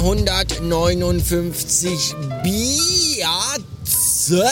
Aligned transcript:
159 0.00 2.14
Biatze 2.42 4.50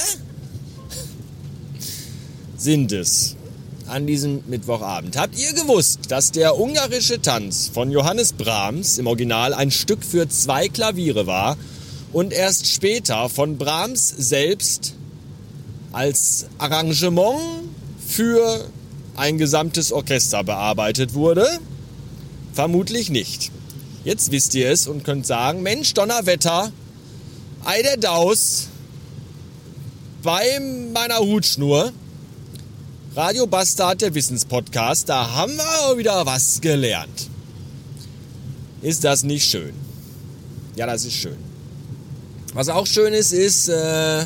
sind 2.58 2.92
es 2.92 3.34
an 3.86 4.06
diesem 4.06 4.42
Mittwochabend. 4.46 5.16
Habt 5.16 5.38
ihr 5.38 5.54
gewusst, 5.54 6.00
dass 6.10 6.32
der 6.32 6.60
ungarische 6.60 7.22
Tanz 7.22 7.70
von 7.72 7.90
Johannes 7.90 8.34
Brahms 8.34 8.98
im 8.98 9.06
Original 9.06 9.54
ein 9.54 9.70
Stück 9.70 10.04
für 10.04 10.28
zwei 10.28 10.68
Klaviere 10.68 11.26
war 11.26 11.56
und 12.12 12.34
erst 12.34 12.66
später 12.66 13.30
von 13.30 13.56
Brahms 13.56 14.06
selbst 14.06 14.92
als 15.92 16.44
Arrangement 16.58 17.40
für 18.06 18.66
ein 19.16 19.38
gesamtes 19.38 19.92
Orchester 19.92 20.44
bearbeitet 20.44 21.14
wurde? 21.14 21.46
Vermutlich 22.52 23.08
nicht. 23.08 23.50
Jetzt 24.08 24.32
wisst 24.32 24.54
ihr 24.54 24.70
es 24.70 24.86
und 24.86 25.04
könnt 25.04 25.26
sagen, 25.26 25.62
Mensch, 25.62 25.92
Donnerwetter, 25.92 26.72
Ei 27.62 27.82
der 27.82 27.98
Daus, 27.98 28.68
bei 30.22 30.58
meiner 30.94 31.18
Hutschnur, 31.18 31.92
Radio 33.14 33.46
Bastard, 33.46 34.00
der 34.00 34.14
Wissenspodcast, 34.14 35.10
da 35.10 35.32
haben 35.32 35.54
wir 35.58 35.98
wieder 35.98 36.24
was 36.24 36.58
gelernt. 36.62 37.28
Ist 38.80 39.04
das 39.04 39.24
nicht 39.24 39.50
schön? 39.50 39.74
Ja, 40.74 40.86
das 40.86 41.04
ist 41.04 41.12
schön. 41.12 41.36
Was 42.54 42.70
auch 42.70 42.86
schön 42.86 43.12
ist, 43.12 43.32
ist, 43.32 43.68
äh, 43.68 44.24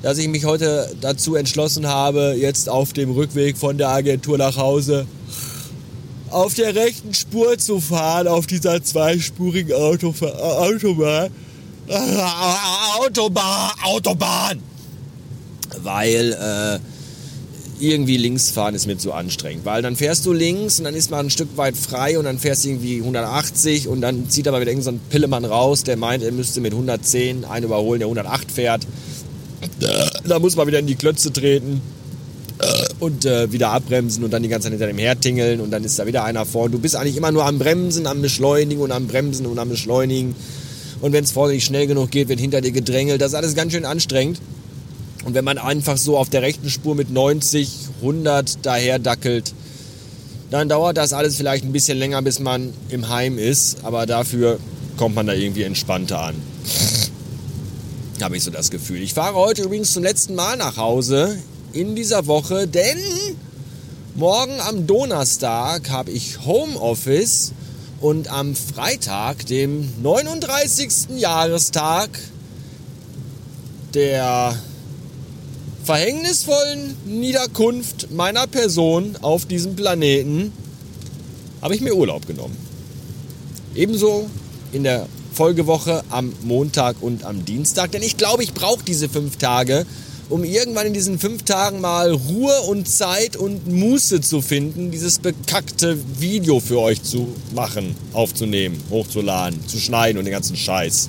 dass 0.00 0.16
ich 0.16 0.28
mich 0.28 0.46
heute 0.46 0.96
dazu 1.02 1.34
entschlossen 1.34 1.86
habe, 1.86 2.36
jetzt 2.38 2.70
auf 2.70 2.94
dem 2.94 3.10
Rückweg 3.10 3.58
von 3.58 3.76
der 3.76 3.90
Agentur 3.90 4.38
nach 4.38 4.56
Hause 4.56 5.06
auf 6.30 6.54
der 6.54 6.74
rechten 6.74 7.14
Spur 7.14 7.58
zu 7.58 7.80
fahren, 7.80 8.28
auf 8.28 8.46
dieser 8.46 8.82
zweispurigen 8.82 9.74
Autof 9.74 10.22
Autobahn. 10.22 11.30
Autobahn, 12.98 13.70
Autobahn. 13.82 14.60
Weil 15.82 16.32
äh, 16.32 16.78
irgendwie 17.84 18.16
links 18.16 18.50
fahren 18.50 18.74
ist 18.74 18.86
mir 18.86 18.98
zu 18.98 19.12
anstrengend. 19.12 19.64
Weil 19.64 19.82
dann 19.82 19.96
fährst 19.96 20.26
du 20.26 20.32
links 20.32 20.78
und 20.78 20.84
dann 20.84 20.94
ist 20.94 21.10
man 21.10 21.26
ein 21.26 21.30
Stück 21.30 21.56
weit 21.56 21.76
frei 21.76 22.18
und 22.18 22.24
dann 22.24 22.38
fährst 22.38 22.64
du 22.64 22.68
irgendwie 22.68 22.98
180 22.98 23.88
und 23.88 24.00
dann 24.00 24.28
zieht 24.28 24.46
aber 24.46 24.60
wieder 24.60 24.70
irgendein 24.70 24.94
so 24.94 25.00
Pillemann 25.10 25.44
raus, 25.44 25.82
der 25.82 25.96
meint, 25.96 26.22
er 26.22 26.32
müsste 26.32 26.60
mit 26.60 26.72
110 26.72 27.44
einen 27.44 27.64
überholen, 27.64 28.00
der 28.00 28.06
108 28.06 28.52
fährt. 28.52 28.86
Da 30.24 30.38
muss 30.38 30.56
man 30.56 30.66
wieder 30.66 30.78
in 30.78 30.86
die 30.86 30.94
Klötze 30.94 31.32
treten 31.32 31.82
und 33.00 33.24
äh, 33.24 33.50
wieder 33.50 33.70
abbremsen 33.70 34.22
und 34.22 34.30
dann 34.30 34.42
die 34.42 34.48
ganze 34.48 34.66
Zeit 34.66 34.72
hinter 34.72 34.86
dem 34.86 34.98
hertingeln 34.98 35.60
und 35.60 35.70
dann 35.70 35.82
ist 35.84 35.98
da 35.98 36.06
wieder 36.06 36.24
einer 36.24 36.44
vor. 36.44 36.68
Du 36.68 36.78
bist 36.78 36.96
eigentlich 36.96 37.16
immer 37.16 37.32
nur 37.32 37.44
am 37.46 37.58
Bremsen, 37.58 38.06
am 38.06 38.22
Beschleunigen 38.22 38.82
und 38.82 38.92
am 38.92 39.06
Bremsen 39.06 39.46
und 39.46 39.58
am 39.58 39.68
Beschleunigen. 39.68 40.34
Und 41.00 41.12
wenn 41.12 41.24
es 41.24 41.32
vorne 41.32 41.54
nicht 41.54 41.64
schnell 41.64 41.86
genug 41.86 42.10
geht, 42.10 42.28
wird 42.28 42.40
hinter 42.40 42.60
dir 42.60 42.72
gedrängelt. 42.72 43.20
Das 43.20 43.28
ist 43.28 43.34
alles 43.34 43.54
ganz 43.54 43.72
schön 43.72 43.86
anstrengend. 43.86 44.40
Und 45.24 45.34
wenn 45.34 45.44
man 45.44 45.58
einfach 45.58 45.96
so 45.96 46.16
auf 46.16 46.28
der 46.28 46.42
rechten 46.42 46.70
Spur 46.70 46.94
mit 46.94 47.10
90, 47.10 47.70
100 48.00 48.58
daher 48.62 48.98
dackelt, 48.98 49.52
dann 50.50 50.68
dauert 50.68 50.96
das 50.96 51.12
alles 51.12 51.36
vielleicht 51.36 51.64
ein 51.64 51.72
bisschen 51.72 51.98
länger, 51.98 52.20
bis 52.22 52.38
man 52.38 52.72
im 52.88 53.08
Heim 53.08 53.38
ist. 53.38 53.78
Aber 53.82 54.06
dafür 54.06 54.58
kommt 54.96 55.14
man 55.14 55.26
da 55.26 55.32
irgendwie 55.32 55.62
entspannter 55.62 56.20
an. 56.20 56.34
Habe 58.20 58.36
ich 58.36 58.44
so 58.44 58.50
das 58.50 58.70
Gefühl. 58.70 59.00
Ich 59.00 59.14
fahre 59.14 59.34
heute 59.34 59.62
übrigens 59.62 59.92
zum 59.92 60.02
letzten 60.02 60.34
Mal 60.34 60.56
nach 60.58 60.76
Hause 60.76 61.38
in 61.72 61.94
dieser 61.94 62.26
Woche, 62.26 62.66
denn 62.66 62.98
morgen 64.14 64.60
am 64.60 64.86
Donnerstag 64.86 65.90
habe 65.90 66.10
ich 66.10 66.44
Homeoffice 66.44 67.52
und 68.00 68.28
am 68.28 68.54
Freitag, 68.54 69.46
dem 69.46 69.88
39. 70.02 71.18
Jahrestag 71.18 72.10
der 73.94 74.56
verhängnisvollen 75.84 76.96
Niederkunft 77.06 78.10
meiner 78.10 78.46
Person 78.46 79.16
auf 79.22 79.46
diesem 79.46 79.76
Planeten, 79.76 80.52
habe 81.62 81.74
ich 81.74 81.80
mir 81.80 81.94
Urlaub 81.94 82.26
genommen. 82.26 82.56
Ebenso 83.74 84.28
in 84.72 84.84
der 84.84 85.06
Folgewoche 85.32 86.02
am 86.10 86.32
Montag 86.42 86.96
und 87.00 87.24
am 87.24 87.44
Dienstag, 87.44 87.92
denn 87.92 88.02
ich 88.02 88.16
glaube, 88.16 88.42
ich 88.42 88.54
brauche 88.54 88.84
diese 88.84 89.08
fünf 89.08 89.36
Tage, 89.36 89.86
um 90.30 90.44
irgendwann 90.44 90.86
in 90.86 90.94
diesen 90.94 91.18
fünf 91.18 91.42
Tagen 91.42 91.80
mal 91.80 92.12
Ruhe 92.12 92.60
und 92.62 92.88
Zeit 92.88 93.36
und 93.36 93.66
Muße 93.66 94.20
zu 94.20 94.40
finden, 94.40 94.90
dieses 94.90 95.18
bekackte 95.18 95.98
Video 96.18 96.60
für 96.60 96.78
euch 96.78 97.02
zu 97.02 97.28
machen, 97.54 97.96
aufzunehmen, 98.12 98.80
hochzuladen, 98.90 99.66
zu 99.66 99.78
schneiden 99.78 100.18
und 100.18 100.24
den 100.24 100.32
ganzen 100.32 100.56
Scheiß. 100.56 101.08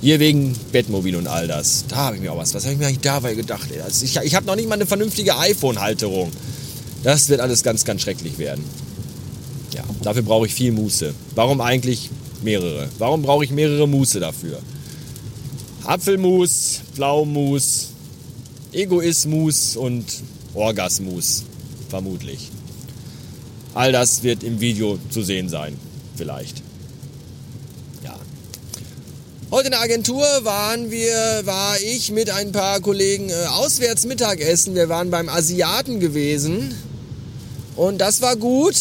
Hier 0.00 0.20
wegen 0.20 0.54
Bettmobil 0.72 1.16
und 1.16 1.26
all 1.26 1.48
das. 1.48 1.84
Da 1.88 1.96
habe 1.96 2.16
ich 2.16 2.22
mir 2.22 2.32
auch 2.32 2.38
was. 2.38 2.54
Was 2.54 2.64
habe 2.64 2.74
ich 2.74 2.78
mir 2.78 2.86
eigentlich 2.86 3.00
dabei 3.00 3.34
gedacht? 3.34 3.68
Ey? 3.72 3.80
Also 3.80 4.04
ich 4.04 4.16
ich 4.16 4.34
habe 4.34 4.46
noch 4.46 4.54
nicht 4.54 4.68
mal 4.68 4.76
eine 4.76 4.86
vernünftige 4.86 5.36
iPhone-Halterung. 5.36 6.30
Das 7.02 7.28
wird 7.28 7.40
alles 7.40 7.62
ganz, 7.62 7.84
ganz 7.84 8.02
schrecklich 8.02 8.38
werden. 8.38 8.64
Ja, 9.72 9.82
dafür 10.02 10.22
brauche 10.22 10.46
ich 10.46 10.54
viel 10.54 10.70
Muße. 10.72 11.14
Warum 11.34 11.60
eigentlich 11.60 12.10
mehrere? 12.42 12.88
Warum 12.98 13.22
brauche 13.22 13.44
ich 13.44 13.50
mehrere 13.50 13.88
Muße 13.88 14.20
dafür? 14.20 14.60
Apfelmus, 15.84 16.80
Pflaumenmus, 16.94 17.90
Egoismus 18.76 19.74
und 19.74 20.04
Orgasmus, 20.52 21.44
vermutlich. 21.88 22.50
All 23.72 23.90
das 23.90 24.22
wird 24.22 24.42
im 24.42 24.60
Video 24.60 24.98
zu 25.08 25.22
sehen 25.22 25.48
sein, 25.48 25.78
vielleicht. 26.14 26.62
Ja. 28.04 28.14
Heute 29.50 29.68
in 29.68 29.70
der 29.70 29.80
Agentur 29.80 30.26
waren 30.42 30.90
wir, 30.90 31.42
war 31.44 31.80
ich 31.80 32.12
mit 32.12 32.28
ein 32.28 32.52
paar 32.52 32.80
Kollegen 32.80 33.30
äh, 33.30 33.46
auswärts 33.48 34.04
Mittagessen. 34.04 34.74
Wir 34.74 34.90
waren 34.90 35.10
beim 35.10 35.30
Asiaten 35.30 35.98
gewesen 35.98 36.74
und 37.76 37.98
das 37.98 38.20
war 38.20 38.36
gut. 38.36 38.76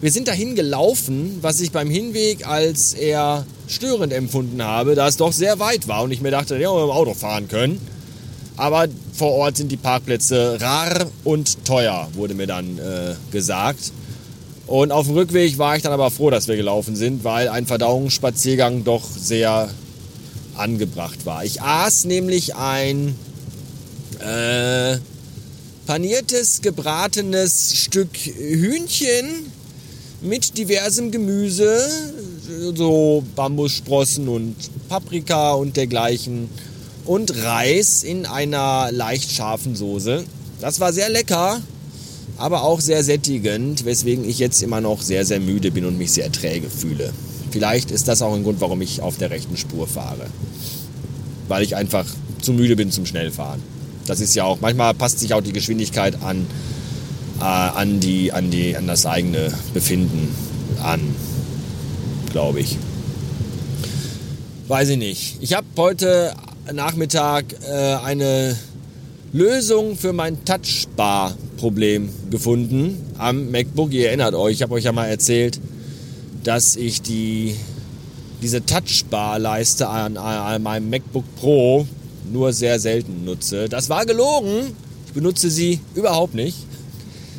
Wir 0.00 0.10
sind 0.10 0.26
dahin 0.26 0.54
gelaufen, 0.54 1.38
was 1.42 1.60
ich 1.60 1.70
beim 1.70 1.90
Hinweg 1.90 2.46
als 2.46 2.94
eher 2.94 3.44
störend 3.68 4.14
empfunden 4.14 4.62
habe, 4.62 4.94
da 4.94 5.06
es 5.06 5.18
doch 5.18 5.34
sehr 5.34 5.58
weit 5.58 5.86
war 5.86 6.02
und 6.02 6.12
ich 6.12 6.22
mir 6.22 6.30
dachte, 6.30 6.56
ja, 6.56 6.72
wir 6.72 6.80
dem 6.80 6.90
Auto 6.90 7.12
fahren 7.12 7.48
können. 7.48 7.95
Aber 8.56 8.86
vor 9.12 9.32
Ort 9.32 9.56
sind 9.56 9.70
die 9.70 9.76
Parkplätze 9.76 10.58
rar 10.60 11.06
und 11.24 11.64
teuer, 11.64 12.08
wurde 12.14 12.34
mir 12.34 12.46
dann 12.46 12.78
äh, 12.78 13.14
gesagt. 13.30 13.92
Und 14.66 14.90
auf 14.92 15.06
dem 15.06 15.14
Rückweg 15.14 15.58
war 15.58 15.76
ich 15.76 15.82
dann 15.82 15.92
aber 15.92 16.10
froh, 16.10 16.30
dass 16.30 16.48
wir 16.48 16.56
gelaufen 16.56 16.96
sind, 16.96 17.22
weil 17.22 17.48
ein 17.48 17.66
Verdauungsspaziergang 17.66 18.82
doch 18.82 19.04
sehr 19.04 19.68
angebracht 20.56 21.24
war. 21.26 21.44
Ich 21.44 21.62
aß 21.62 22.06
nämlich 22.06 22.56
ein 22.56 23.14
äh, 24.20 24.96
paniertes, 25.86 26.62
gebratenes 26.62 27.76
Stück 27.76 28.16
Hühnchen 28.16 29.52
mit 30.20 30.56
diversem 30.58 31.10
Gemüse, 31.10 31.78
so 32.74 33.22
Bambussprossen 33.36 34.28
und 34.28 34.56
Paprika 34.88 35.52
und 35.52 35.76
dergleichen 35.76 36.48
und 37.06 37.42
Reis 37.42 38.02
in 38.02 38.26
einer 38.26 38.90
leicht 38.92 39.30
scharfen 39.30 39.76
Soße. 39.76 40.24
Das 40.60 40.80
war 40.80 40.92
sehr 40.92 41.08
lecker, 41.08 41.60
aber 42.36 42.62
auch 42.62 42.80
sehr 42.80 43.04
sättigend, 43.04 43.84
weswegen 43.84 44.28
ich 44.28 44.38
jetzt 44.38 44.62
immer 44.62 44.80
noch 44.80 45.02
sehr, 45.02 45.24
sehr 45.24 45.40
müde 45.40 45.70
bin 45.70 45.84
und 45.84 45.98
mich 45.98 46.12
sehr 46.12 46.30
träge 46.32 46.68
fühle. 46.68 47.12
Vielleicht 47.50 47.90
ist 47.90 48.08
das 48.08 48.22
auch 48.22 48.34
ein 48.34 48.42
Grund, 48.42 48.60
warum 48.60 48.82
ich 48.82 49.00
auf 49.00 49.16
der 49.16 49.30
rechten 49.30 49.56
Spur 49.56 49.86
fahre. 49.86 50.26
Weil 51.48 51.62
ich 51.62 51.76
einfach 51.76 52.04
zu 52.42 52.52
müde 52.52 52.76
bin 52.76 52.90
zum 52.90 53.06
Schnellfahren. 53.06 53.62
Das 54.06 54.20
ist 54.20 54.34
ja 54.34 54.44
auch, 54.44 54.60
manchmal 54.60 54.94
passt 54.94 55.20
sich 55.20 55.32
auch 55.34 55.40
die 55.40 55.52
Geschwindigkeit 55.52 56.22
an, 56.22 56.46
äh, 57.40 57.44
an, 57.44 58.00
die, 58.00 58.32
an, 58.32 58.50
die, 58.50 58.76
an 58.76 58.86
das 58.86 59.06
eigene 59.06 59.52
Befinden 59.74 60.34
an, 60.82 61.00
glaube 62.30 62.60
ich. 62.60 62.76
Weiß 64.68 64.88
ich 64.88 64.98
nicht. 64.98 65.36
Ich 65.40 65.54
habe 65.54 65.66
heute 65.76 66.34
Nachmittag 66.72 67.44
äh, 67.68 67.94
eine 68.04 68.56
Lösung 69.32 69.96
für 69.96 70.12
mein 70.12 70.44
Touchbar-Problem 70.44 72.08
gefunden 72.30 73.00
am 73.18 73.50
MacBook. 73.50 73.92
Ihr 73.92 74.08
erinnert 74.08 74.34
euch, 74.34 74.54
ich 74.54 74.62
habe 74.62 74.74
euch 74.74 74.84
ja 74.84 74.92
mal 74.92 75.06
erzählt, 75.06 75.60
dass 76.42 76.76
ich 76.76 77.02
die, 77.02 77.54
diese 78.42 78.64
Touchbar-Leiste 78.64 79.88
an, 79.88 80.16
an 80.16 80.62
meinem 80.62 80.90
MacBook 80.90 81.24
Pro 81.36 81.86
nur 82.32 82.52
sehr 82.52 82.80
selten 82.80 83.24
nutze. 83.24 83.68
Das 83.68 83.88
war 83.88 84.04
gelogen. 84.04 84.74
Ich 85.06 85.12
benutze 85.12 85.50
sie 85.50 85.80
überhaupt 85.94 86.34
nicht. 86.34 86.56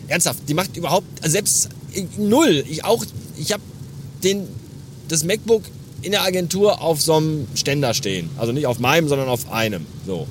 Ernsthaft, 0.07 0.39
die 0.47 0.53
macht 0.53 0.77
überhaupt, 0.77 1.07
also 1.21 1.33
selbst 1.33 1.69
null. 2.18 2.63
Ich 2.69 2.85
auch, 2.85 3.03
ich 3.38 3.51
habe 3.51 3.63
den, 4.24 4.47
das 5.09 5.24
MacBook 5.25 5.63
in 6.01 6.11
der 6.11 6.23
Agentur 6.23 6.81
auf 6.81 7.01
so 7.01 7.15
einem 7.15 7.47
Ständer 7.55 7.94
stehen. 7.94 8.29
Also 8.38 8.51
nicht 8.51 8.67
auf 8.67 8.79
meinem, 8.79 9.07
sondern 9.07 9.29
auf 9.29 9.51
einem. 9.51 9.85
So. 10.05 10.27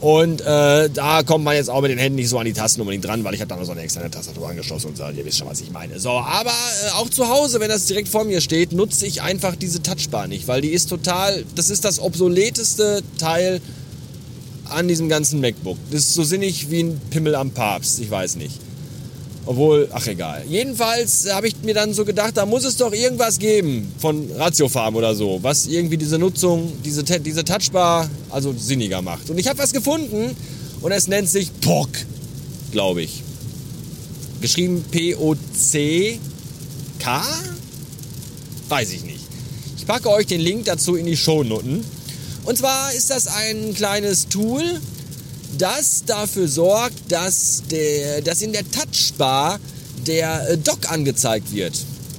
Und 0.00 0.42
äh, 0.42 0.90
da 0.90 1.22
kommt 1.22 1.44
man 1.44 1.56
jetzt 1.56 1.70
auch 1.70 1.80
mit 1.80 1.90
den 1.90 1.98
Händen 1.98 2.16
nicht 2.16 2.28
so 2.28 2.38
an 2.38 2.44
die 2.44 2.52
Tasten 2.52 2.82
unbedingt 2.82 3.06
dran, 3.06 3.24
weil 3.24 3.32
ich 3.32 3.40
habe 3.40 3.48
da 3.48 3.56
noch 3.56 3.64
so 3.64 3.72
eine 3.72 3.80
externe 3.80 4.10
Tastatur 4.10 4.48
angeschlossen 4.48 4.88
und 4.88 4.98
so, 4.98 5.04
ihr 5.08 5.24
wisst 5.24 5.38
schon, 5.38 5.48
was 5.48 5.62
ich 5.62 5.70
meine. 5.70 5.98
So, 5.98 6.10
aber 6.10 6.50
äh, 6.50 6.90
auch 6.96 7.08
zu 7.08 7.28
Hause, 7.28 7.58
wenn 7.58 7.70
das 7.70 7.86
direkt 7.86 8.08
vor 8.08 8.24
mir 8.24 8.42
steht, 8.42 8.72
nutze 8.72 9.06
ich 9.06 9.22
einfach 9.22 9.56
diese 9.56 9.82
Touchbar 9.82 10.26
nicht, 10.26 10.46
weil 10.46 10.60
die 10.60 10.68
ist 10.68 10.90
total, 10.90 11.44
das 11.54 11.70
ist 11.70 11.86
das 11.86 12.00
obsoleteste 12.00 13.02
Teil 13.18 13.62
an 14.66 14.88
diesem 14.88 15.08
ganzen 15.08 15.40
MacBook. 15.40 15.78
Das 15.90 16.00
ist 16.00 16.14
so 16.14 16.22
sinnig 16.22 16.70
wie 16.70 16.82
ein 16.82 17.00
Pimmel 17.08 17.34
am 17.34 17.52
Papst, 17.52 17.98
ich 18.00 18.10
weiß 18.10 18.36
nicht. 18.36 18.60
Obwohl, 19.46 19.88
ach 19.92 20.06
egal. 20.06 20.42
Jedenfalls 20.48 21.28
habe 21.30 21.48
ich 21.48 21.54
mir 21.62 21.74
dann 21.74 21.92
so 21.92 22.04
gedacht, 22.04 22.36
da 22.36 22.46
muss 22.46 22.64
es 22.64 22.76
doch 22.76 22.92
irgendwas 22.92 23.38
geben 23.38 23.92
von 23.98 24.30
Ratiofarm 24.32 24.96
oder 24.96 25.14
so, 25.14 25.38
was 25.42 25.66
irgendwie 25.66 25.98
diese 25.98 26.18
Nutzung, 26.18 26.72
diese, 26.82 27.04
diese 27.04 27.44
Touchbar 27.44 28.08
also 28.30 28.54
sinniger 28.56 29.02
macht. 29.02 29.28
Und 29.28 29.38
ich 29.38 29.46
habe 29.48 29.58
was 29.58 29.72
gefunden 29.72 30.34
und 30.80 30.92
es 30.92 31.08
nennt 31.08 31.28
sich 31.28 31.50
POC, 31.60 31.88
glaube 32.72 33.02
ich. 33.02 33.22
Geschrieben 34.40 34.82
P-O-C-K? 34.90 36.18
Weiß 38.68 38.92
ich 38.92 39.04
nicht. 39.04 39.24
Ich 39.76 39.86
packe 39.86 40.08
euch 40.10 40.26
den 40.26 40.40
Link 40.40 40.64
dazu 40.64 40.96
in 40.96 41.04
die 41.04 41.16
Shownoten. 41.16 41.84
Und 42.44 42.56
zwar 42.58 42.92
ist 42.92 43.10
das 43.10 43.26
ein 43.26 43.74
kleines 43.74 44.28
Tool, 44.28 44.62
das 45.58 46.04
dafür 46.04 46.48
sorgt, 46.48 47.10
dass, 47.10 47.62
der, 47.70 48.22
dass 48.22 48.42
in 48.42 48.52
der 48.52 48.64
Touchbar 48.70 49.58
der 50.06 50.50
äh, 50.50 50.58
Dock 50.58 50.90
angezeigt 50.90 51.52
wird. 51.52 51.74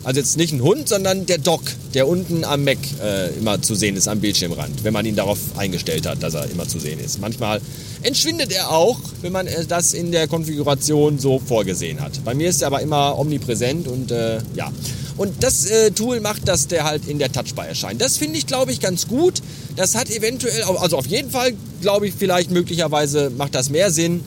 Also 0.06 0.20
jetzt 0.20 0.38
nicht 0.38 0.54
ein 0.54 0.62
Hund, 0.62 0.88
sondern 0.88 1.26
der 1.26 1.40
Dock, 1.40 1.64
der 1.96 2.08
unten 2.08 2.44
am 2.44 2.64
Mac 2.64 2.78
äh, 3.04 3.30
immer 3.38 3.60
zu 3.64 3.74
sehen 3.74 3.96
ist, 3.96 4.08
am 4.08 4.20
Bildschirmrand, 4.20 4.84
wenn 4.84 4.94
man 4.94 5.04
ihn 5.04 5.16
darauf 5.16 5.40
eingestellt 5.58 6.06
hat, 6.06 6.22
dass 6.22 6.36
er 6.36 6.50
immer 6.52 6.68
zu 6.68 6.80
sehen 6.80 7.00
ist. 7.00 7.20
Manchmal 7.20 7.60
entschwindet 8.04 8.52
er 8.52 8.70
auch, 8.70 9.00
wenn 9.22 9.32
man 9.32 9.48
äh, 9.48 9.66
das 9.66 9.96
in 9.96 10.12
der 10.12 10.28
Konfiguration 10.28 11.18
so 11.18 11.40
vorgesehen 11.40 12.02
hat. 12.02 12.24
Bei 12.24 12.36
mir 12.36 12.50
ist 12.50 12.62
er 12.62 12.68
aber 12.68 12.82
immer 12.82 13.18
omnipräsent 13.18 13.88
und 13.88 14.12
äh, 14.12 14.38
ja. 14.56 14.72
Und 15.18 15.44
das 15.44 15.66
äh, 15.66 15.92
Tool 15.92 16.20
macht, 16.20 16.48
dass 16.48 16.68
der 16.68 16.84
halt 16.84 17.08
in 17.08 17.20
der 17.20 17.32
Touchbar 17.32 17.68
erscheint. 17.68 18.02
Das 18.02 18.18
finde 18.18 18.38
ich, 18.38 18.48
glaube 18.48 18.72
ich, 18.72 18.82
ganz 18.82 19.08
gut. 19.08 19.42
Das 19.76 19.96
hat 19.96 20.10
eventuell, 20.10 20.64
also 20.64 20.98
auf 20.98 21.06
jeden 21.06 21.30
Fall, 21.30 21.54
glaube 21.82 22.08
ich, 22.08 22.14
vielleicht 22.18 22.52
möglicherweise 22.52 23.30
macht 23.30 23.56
das 23.56 23.70
mehr 23.70 23.92
Sinn 23.92 24.22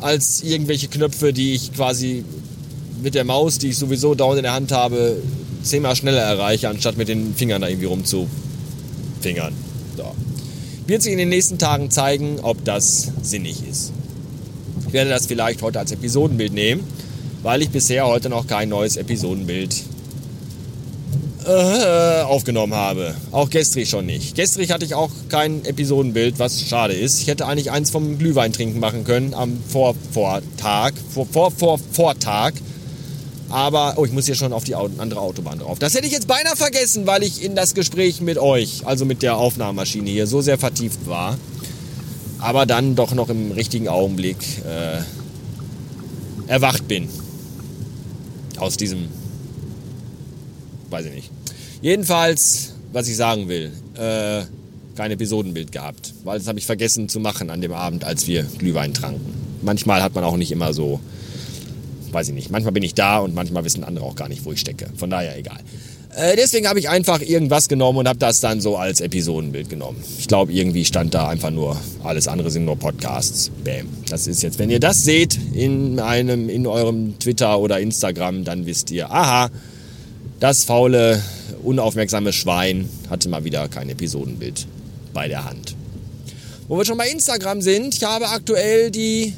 als 0.00 0.42
irgendwelche 0.42 0.88
Knöpfe, 0.88 1.32
die 1.32 1.54
ich 1.54 1.72
quasi 1.72 2.24
mit 3.02 3.14
der 3.14 3.24
Maus, 3.24 3.58
die 3.58 3.70
ich 3.70 3.76
sowieso 3.76 4.14
dauernd 4.14 4.38
in 4.38 4.44
der 4.44 4.52
Hand 4.52 4.70
habe, 4.70 5.16
zehnmal 5.62 5.96
schneller 5.96 6.22
erreiche, 6.22 6.68
anstatt 6.68 6.96
mit 6.96 7.08
den 7.08 7.34
Fingern 7.34 7.60
da 7.60 7.68
irgendwie 7.68 7.86
rumzufingern. 7.86 9.52
So. 9.96 10.14
Wird 10.86 11.02
sich 11.02 11.12
in 11.12 11.18
den 11.18 11.28
nächsten 11.30 11.58
Tagen 11.58 11.90
zeigen, 11.90 12.38
ob 12.40 12.64
das 12.64 13.10
sinnig 13.22 13.66
ist. 13.68 13.92
Ich 14.86 14.92
werde 14.92 15.10
das 15.10 15.26
vielleicht 15.26 15.62
heute 15.62 15.80
als 15.80 15.90
Episodenbild 15.90 16.52
nehmen, 16.52 16.84
weil 17.42 17.62
ich 17.62 17.70
bisher 17.70 18.06
heute 18.06 18.28
noch 18.28 18.46
kein 18.46 18.68
neues 18.68 18.96
Episodenbild 18.96 19.74
äh, 21.46 22.22
aufgenommen 22.22 22.74
habe. 22.74 23.14
Auch 23.30 23.50
gestrig 23.50 23.88
schon 23.88 24.06
nicht. 24.06 24.34
Gestrig 24.34 24.70
hatte 24.70 24.84
ich 24.84 24.94
auch 24.94 25.10
kein 25.28 25.64
Episodenbild, 25.64 26.38
was 26.38 26.60
schade 26.60 26.94
ist. 26.94 27.20
Ich 27.20 27.26
hätte 27.26 27.46
eigentlich 27.46 27.70
eins 27.70 27.90
vom 27.90 28.18
Glühwein 28.18 28.52
trinken 28.52 28.80
machen 28.80 29.04
können 29.04 29.34
am 29.34 29.58
Vorvortag, 29.68 30.94
vor, 31.12 31.26
vor, 31.26 31.50
vor, 31.50 31.78
Vortag. 31.92 32.52
Aber, 33.50 33.94
oh, 33.96 34.04
ich 34.04 34.12
muss 34.12 34.26
hier 34.26 34.34
schon 34.34 34.52
auf 34.52 34.64
die 34.64 34.74
andere 34.74 35.20
Autobahn 35.20 35.58
drauf. 35.58 35.78
Das 35.78 35.94
hätte 35.94 36.06
ich 36.06 36.12
jetzt 36.12 36.26
beinahe 36.26 36.56
vergessen, 36.56 37.06
weil 37.06 37.22
ich 37.22 37.42
in 37.42 37.54
das 37.54 37.74
Gespräch 37.74 38.20
mit 38.20 38.38
euch, 38.38 38.86
also 38.86 39.04
mit 39.04 39.22
der 39.22 39.36
Aufnahmemaschine 39.36 40.10
hier, 40.10 40.26
so 40.26 40.40
sehr 40.40 40.58
vertieft 40.58 41.06
war. 41.06 41.38
Aber 42.38 42.66
dann 42.66 42.96
doch 42.96 43.14
noch 43.14 43.28
im 43.28 43.52
richtigen 43.52 43.88
Augenblick 43.88 44.38
äh, 44.66 45.02
erwacht 46.50 46.88
bin. 46.88 47.08
Aus 48.58 48.76
diesem 48.76 49.08
weiß 50.94 51.06
ich 51.06 51.14
nicht. 51.14 51.30
Jedenfalls, 51.84 52.72
was 52.94 53.08
ich 53.08 53.16
sagen 53.16 53.46
will, 53.46 53.70
äh, 53.98 54.44
kein 54.96 55.10
Episodenbild 55.10 55.70
gehabt, 55.70 56.14
weil 56.24 56.38
das 56.38 56.48
habe 56.48 56.58
ich 56.58 56.64
vergessen 56.64 57.10
zu 57.10 57.20
machen 57.20 57.50
an 57.50 57.60
dem 57.60 57.74
Abend, 57.74 58.04
als 58.04 58.26
wir 58.26 58.44
Glühwein 58.56 58.94
tranken. 58.94 59.34
Manchmal 59.60 60.02
hat 60.02 60.14
man 60.14 60.24
auch 60.24 60.38
nicht 60.38 60.50
immer 60.50 60.72
so, 60.72 60.98
weiß 62.10 62.28
ich 62.28 62.34
nicht, 62.34 62.50
manchmal 62.50 62.72
bin 62.72 62.82
ich 62.82 62.94
da 62.94 63.18
und 63.18 63.34
manchmal 63.34 63.66
wissen 63.66 63.84
andere 63.84 64.06
auch 64.06 64.16
gar 64.16 64.30
nicht, 64.30 64.46
wo 64.46 64.52
ich 64.52 64.60
stecke. 64.60 64.86
Von 64.96 65.10
daher 65.10 65.36
egal. 65.36 65.58
Äh, 66.16 66.36
deswegen 66.36 66.68
habe 66.68 66.78
ich 66.78 66.88
einfach 66.88 67.20
irgendwas 67.20 67.68
genommen 67.68 67.98
und 67.98 68.08
habe 68.08 68.18
das 68.18 68.40
dann 68.40 68.62
so 68.62 68.78
als 68.78 69.02
Episodenbild 69.02 69.68
genommen. 69.68 70.02
Ich 70.18 70.26
glaube, 70.26 70.54
irgendwie 70.54 70.86
stand 70.86 71.12
da 71.12 71.28
einfach 71.28 71.50
nur, 71.50 71.78
alles 72.02 72.28
andere 72.28 72.50
sind 72.50 72.64
nur 72.64 72.78
Podcasts. 72.78 73.50
Bam. 73.62 73.88
Das 74.08 74.26
ist 74.26 74.42
jetzt, 74.42 74.58
wenn 74.58 74.70
ihr 74.70 74.80
das 74.80 75.04
seht 75.04 75.38
in 75.52 76.00
einem, 76.00 76.48
in 76.48 76.66
eurem 76.66 77.18
Twitter 77.18 77.58
oder 77.58 77.78
Instagram, 77.78 78.44
dann 78.44 78.64
wisst 78.64 78.90
ihr, 78.90 79.10
aha, 79.10 79.50
das 80.40 80.64
faule, 80.64 81.22
unaufmerksame 81.64 82.32
Schwein 82.32 82.88
hatte 83.10 83.28
mal 83.28 83.44
wieder 83.44 83.68
kein 83.68 83.88
Episodenbild 83.88 84.66
bei 85.12 85.28
der 85.28 85.44
Hand. 85.44 85.74
Wo 86.68 86.78
wir 86.78 86.84
schon 86.84 86.98
bei 86.98 87.08
Instagram 87.08 87.60
sind, 87.60 87.94
ich 87.94 88.04
habe 88.04 88.28
aktuell 88.28 88.90
die 88.90 89.34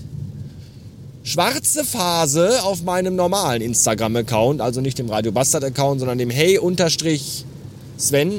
schwarze 1.25 1.85
Phase 1.85 2.63
auf 2.63 2.83
meinem 2.85 3.17
normalen 3.17 3.61
Instagram-Account, 3.63 4.61
also 4.61 4.81
nicht 4.81 4.99
dem 4.99 5.09
Radio 5.11 5.33
Bastard-Account, 5.33 5.99
sondern 6.01 6.19
dem 6.19 6.31
Hey-Sven 6.31 6.63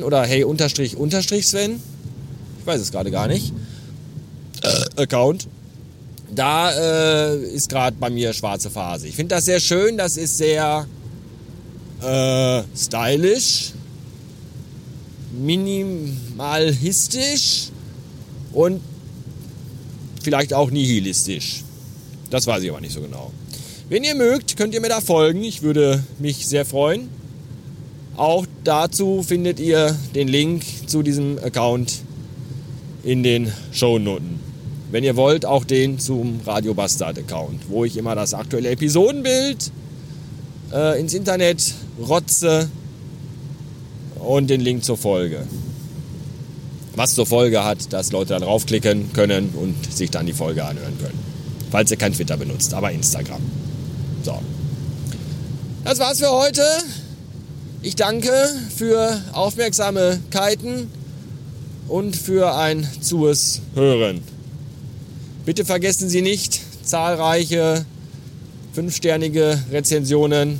oder 0.04 0.24
Hey-Sven. 0.24 1.81
Ich 2.60 2.66
weiß 2.66 2.80
es 2.81 2.92
gerade 2.92 3.12
gar 3.12 3.28
nicht. 3.28 3.51
Äh, 4.62 5.01
Account. 5.01 5.48
Da 6.33 6.72
äh, 6.72 7.44
ist 7.44 7.69
gerade 7.69 7.95
bei 8.00 8.10
mir 8.10 8.33
schwarze 8.33 8.69
Phase. 8.69 9.07
Ich 9.07 9.16
finde 9.16 9.36
das 9.36 9.45
sehr 9.45 9.60
schön, 9.60 9.98
das 9.98 10.18
ist 10.18 10.38
sehr 10.38 10.86
äh, 12.01 12.63
stylisch, 12.75 13.72
minimalistisch 15.38 17.69
und 18.54 18.81
vielleicht 20.22 20.54
auch 20.54 20.72
nihilistisch. 20.72 21.63
Das 22.30 22.48
weiß 22.48 22.63
ich 22.63 22.69
aber 22.69 22.81
nicht 22.81 22.94
so 22.94 23.01
genau. 23.01 23.31
Wenn 23.89 24.04
ihr 24.04 24.16
mögt, 24.16 24.57
könnt 24.57 24.74
ihr 24.74 24.81
mir 24.81 24.89
da 24.89 25.00
folgen. 25.00 25.44
Ich 25.44 25.62
würde 25.62 26.04
mich 26.19 26.48
sehr 26.48 26.66
freuen. 26.66 27.07
Auch 28.18 28.45
dazu 28.63 29.24
findet 29.24 29.60
ihr 29.60 29.95
den 30.16 30.28
Link 30.28 30.63
zu 30.88 31.04
diesem 31.04 31.38
Account 31.40 32.01
in 33.04 33.24
den 33.24 33.54
Shownoten. 33.72 34.40
Wenn 34.92 35.04
ihr 35.04 35.16
wollt, 35.16 35.45
auch 35.45 35.64
den 35.64 36.00
zum 36.00 36.42
Radio 36.45 36.73
Bastard 36.73 37.19
Account, 37.19 37.69
wo 37.69 37.85
ich 37.85 37.95
immer 37.95 38.16
das 38.16 38.33
aktuelle 38.33 38.69
Episodenbild 38.69 39.71
äh, 40.73 41.00
ins 41.00 41.14
Internet 41.14 41.73
rotze 42.06 42.69
und 44.28 44.50
den 44.50 44.62
Link 44.62 44.84
zur 44.84 44.98
Folge. 44.98 45.46
Was 46.96 47.16
zur 47.16 47.26
Folge 47.26 47.64
hat, 47.64 47.94
dass 47.94 48.12
Leute 48.12 48.34
da 48.34 48.40
draufklicken 48.40 49.14
können 49.14 49.50
und 49.50 49.92
sich 49.92 50.12
dann 50.12 50.26
die 50.26 50.34
Folge 50.34 50.66
anhören 50.66 50.98
können. 51.00 51.18
Falls 51.72 51.92
ihr 51.92 51.98
kein 51.98 52.14
Twitter 52.14 52.38
benutzt, 52.38 52.74
aber 52.74 52.92
Instagram. 52.92 53.42
So. 54.24 54.40
Das 55.84 56.00
war's 56.00 56.19
für 56.19 56.31
heute. 56.31 56.64
Ich 57.81 57.96
danke 57.96 58.31
für 58.76 59.22
Aufmerksamkeiten 59.31 60.92
und 61.88 62.16
für 62.16 62.56
ein 62.56 62.88
zues 63.00 63.62
Hören. 63.76 64.22
Bitte 65.46 65.64
vergessen 65.64 66.10
Sie 66.10 66.22
nicht, 66.22 66.60
zahlreiche 66.84 67.86
fünfsternige 68.74 69.64
Rezensionen 69.72 70.60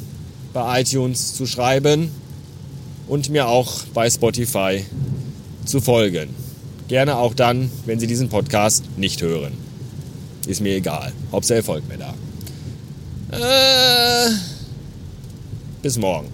bei 0.54 0.82
iTunes 0.82 1.36
zu 1.36 1.46
schreiben 1.46 2.12
und 3.08 3.30
mir 3.30 3.48
auch 3.48 3.84
bei 3.94 4.10
Spotify 4.10 4.86
zu 5.66 5.82
folgen. 5.82 6.30
Gerne 6.88 7.18
auch 7.18 7.34
dann, 7.34 7.70
wenn 7.86 8.00
Sie 8.00 8.08
diesen 8.08 8.30
Podcast 8.30 8.86
nicht 8.98 9.22
hören. 9.22 9.54
Ist 10.48 10.62
mir 10.62 10.76
egal. 10.76 11.12
Hauptsache 11.32 11.64
folgt 11.64 11.90
mir 11.90 11.98
da. 11.98 12.14
Äh, 13.32 14.32
bis 15.82 15.98
morgen. 15.98 16.30